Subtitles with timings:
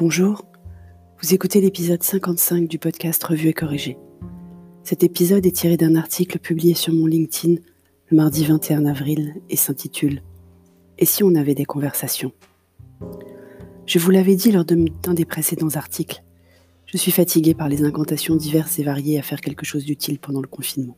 [0.00, 0.46] Bonjour,
[1.20, 3.98] vous écoutez l'épisode 55 du podcast Revue et Corrigé.
[4.82, 7.60] Cet épisode est tiré d'un article publié sur mon LinkedIn
[8.10, 10.22] le mardi 21 avril et s'intitule
[10.96, 12.32] Et si on avait des conversations?
[13.84, 16.24] Je vous l'avais dit lors d'un des précédents articles,
[16.86, 20.40] je suis fatiguée par les incantations diverses et variées à faire quelque chose d'utile pendant
[20.40, 20.96] le confinement.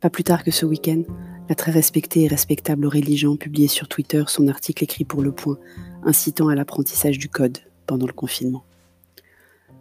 [0.00, 1.02] Pas plus tard que ce week-end,
[1.48, 5.32] la très respectée et respectable Aurélie Jean publiait sur Twitter son article écrit pour Le
[5.32, 5.58] Point,
[6.04, 8.64] incitant à l'apprentissage du code pendant le confinement.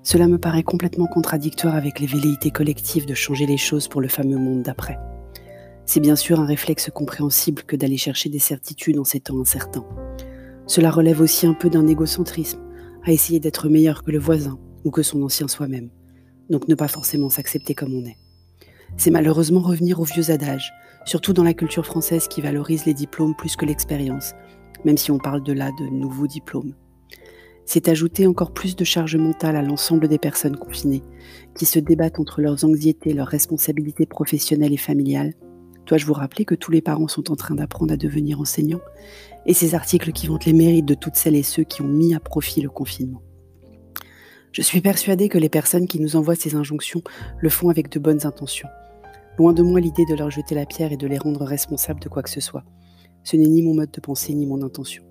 [0.04, 4.08] Cela me paraît complètement contradictoire avec les velléités collectives de changer les choses pour le
[4.08, 5.00] fameux monde d'après.
[5.86, 9.86] C'est bien sûr un réflexe compréhensible que d'aller chercher des certitudes en ces temps incertains.
[10.68, 12.62] Cela relève aussi un peu d'un égocentrisme,
[13.04, 15.90] à essayer d'être meilleur que le voisin ou que son ancien soi-même,
[16.50, 18.18] donc ne pas forcément s'accepter comme on est.
[18.98, 20.74] C'est malheureusement revenir aux vieux adages,
[21.06, 24.34] surtout dans la culture française qui valorise les diplômes plus que l'expérience,
[24.86, 26.74] même si on parle de là de nouveaux diplômes.
[27.66, 31.04] C'est ajouter encore plus de charge mentale à l'ensemble des personnes confinées,
[31.56, 35.34] qui se débattent entre leurs anxiétés, leurs responsabilités professionnelles et familiales.
[35.88, 38.82] Dois-je vous rappeler que tous les parents sont en train d'apprendre à devenir enseignants
[39.46, 42.16] Et ces articles qui vantent les mérites de toutes celles et ceux qui ont mis
[42.16, 43.22] à profit le confinement?
[44.52, 47.02] Je suis persuadée que les personnes qui nous envoient ces injonctions
[47.40, 48.70] le font avec de bonnes intentions.
[49.38, 52.08] Loin de moi l'idée de leur jeter la pierre et de les rendre responsables de
[52.08, 52.64] quoi que ce soit.
[53.24, 55.04] Ce n'est ni mon mode de pensée ni mon intention.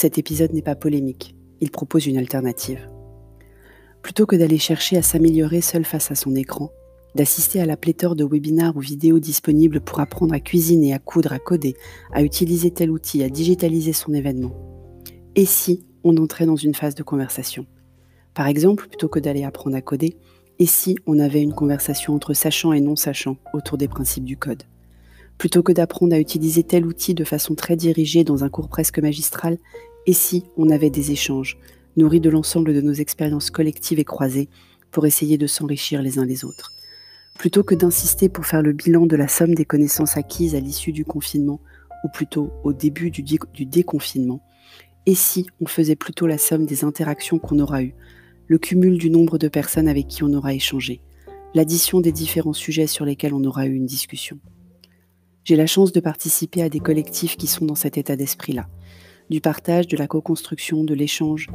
[0.00, 2.88] Cet épisode n'est pas polémique, il propose une alternative.
[4.00, 6.70] Plutôt que d'aller chercher à s'améliorer seul face à son écran,
[7.14, 11.34] d'assister à la pléthore de webinars ou vidéos disponibles pour apprendre à cuisiner, à coudre,
[11.34, 11.74] à coder,
[12.14, 14.54] à utiliser tel outil, à digitaliser son événement.
[15.36, 17.66] Et si on entrait dans une phase de conversation?
[18.32, 20.16] Par exemple, plutôt que d'aller apprendre à coder,
[20.58, 24.38] et si on avait une conversation entre sachant et non sachant autour des principes du
[24.38, 24.62] code?
[25.36, 28.98] Plutôt que d'apprendre à utiliser tel outil de façon très dirigée dans un cours presque
[28.98, 29.56] magistral,
[30.06, 31.58] et si on avait des échanges,
[31.96, 34.48] nourris de l'ensemble de nos expériences collectives et croisées,
[34.90, 36.72] pour essayer de s'enrichir les uns les autres
[37.38, 40.92] Plutôt que d'insister pour faire le bilan de la somme des connaissances acquises à l'issue
[40.92, 41.60] du confinement,
[42.04, 44.42] ou plutôt au début du, du déconfinement,
[45.06, 47.94] et si on faisait plutôt la somme des interactions qu'on aura eues,
[48.46, 51.00] le cumul du nombre de personnes avec qui on aura échangé,
[51.54, 54.38] l'addition des différents sujets sur lesquels on aura eu une discussion.
[55.44, 58.68] J'ai la chance de participer à des collectifs qui sont dans cet état d'esprit-là,
[59.30, 61.46] du partage, de la co-construction, de l'échange.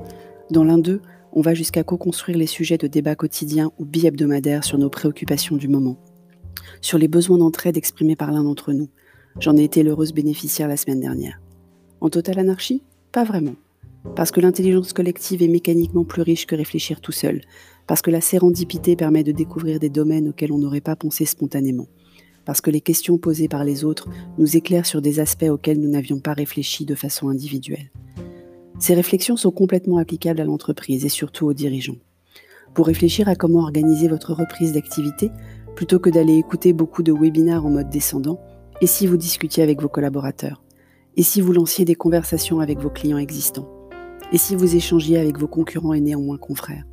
[0.50, 1.02] Dans l'un d'eux,
[1.34, 5.68] on va jusqu'à co-construire les sujets de débat quotidien ou bi-hebdomadaire sur nos préoccupations du
[5.68, 5.98] moment,
[6.82, 8.90] sur les besoins d'entraide exprimés par l'un d'entre nous.
[9.40, 11.42] J'en ai été l'heureuse bénéficiaire la semaine dernière.
[12.00, 12.82] En totale anarchie?
[13.12, 13.56] Pas vraiment.
[14.16, 17.42] Parce que l'intelligence collective est mécaniquement plus riche que réfléchir tout seul,
[17.88, 21.88] parce que la sérendipité permet de découvrir des domaines auxquels on n'aurait pas pensé spontanément,
[22.46, 24.08] parce que les questions posées par les autres
[24.38, 27.92] nous éclairent sur des aspects auxquels nous n'avions pas réfléchi de façon individuelle.
[28.80, 31.98] Ces réflexions sont complètement applicables à l'entreprise et surtout aux dirigeants.
[32.74, 35.32] Pour réfléchir à comment organiser votre reprise d'activité,
[35.76, 38.40] plutôt que d'aller écouter beaucoup de webinars en mode descendant,
[38.82, 40.62] et si vous discutiez avec vos collaborateurs?
[41.16, 43.70] Et si vous lanciez des conversations avec vos clients existants?
[44.34, 46.86] Et si vous échangiez avec vos concurrents et néanmoins confrères?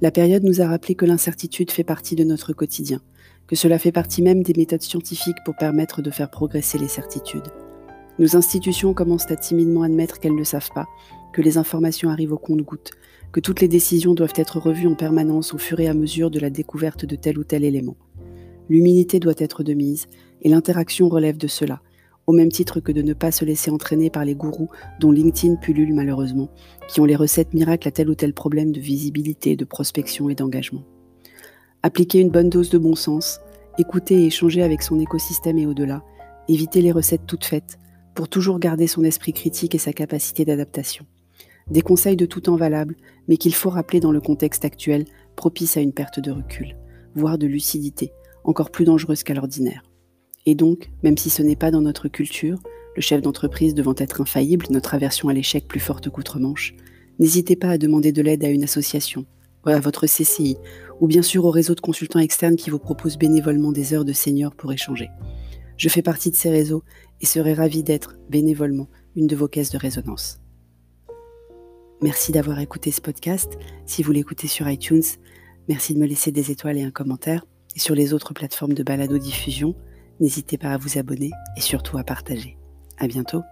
[0.00, 3.00] La période nous a rappelé que l'incertitude fait partie de notre quotidien,
[3.46, 7.52] que cela fait partie même des méthodes scientifiques pour permettre de faire progresser les certitudes.
[8.18, 10.86] Nos institutions commencent à timidement admettre qu'elles ne savent pas,
[11.32, 12.92] que les informations arrivent au compte-gouttes,
[13.30, 16.40] que toutes les décisions doivent être revues en permanence au fur et à mesure de
[16.40, 17.96] la découverte de tel ou tel élément.
[18.68, 20.06] L'humilité doit être de mise,
[20.42, 21.82] et l'interaction relève de cela,
[22.26, 25.56] au même titre que de ne pas se laisser entraîner par les gourous dont LinkedIn
[25.56, 26.50] pullule malheureusement,
[26.88, 30.34] qui ont les recettes miracles à tel ou tel problème de visibilité, de prospection et
[30.34, 30.84] d'engagement.
[31.82, 33.40] Appliquer une bonne dose de bon sens,
[33.78, 36.02] écouter et échanger avec son écosystème et au-delà,
[36.48, 37.78] éviter les recettes toutes faites,
[38.14, 41.06] pour toujours garder son esprit critique et sa capacité d'adaptation.
[41.70, 42.96] Des conseils de tout temps valables,
[43.28, 45.04] mais qu'il faut rappeler dans le contexte actuel,
[45.34, 46.76] propice à une perte de recul,
[47.14, 48.12] voire de lucidité,
[48.44, 49.82] encore plus dangereuse qu'à l'ordinaire.
[50.46, 52.58] Et donc, même si ce n'est pas dans notre culture,
[52.94, 56.74] le chef d'entreprise devant être infaillible, notre aversion à l'échec plus forte qu'outre-Manche,
[57.18, 59.26] n'hésitez pas à demander de l'aide à une association,
[59.74, 60.56] à votre CCI,
[61.00, 64.12] ou bien sûr au réseau de consultants externes qui vous proposent bénévolement des heures de
[64.12, 65.10] senior pour échanger.
[65.76, 66.82] Je fais partie de ces réseaux
[67.20, 70.40] et serai ravie d'être, bénévolement, une de vos caisses de résonance.
[72.02, 73.58] Merci d'avoir écouté ce podcast.
[73.86, 75.02] Si vous l'écoutez sur iTunes,
[75.68, 77.44] merci de me laisser des étoiles et un commentaire.
[77.74, 79.74] Et sur les autres plateformes de balado-diffusion,
[80.20, 82.56] N'hésitez pas à vous abonner et surtout à partager.
[82.98, 83.42] À bientôt!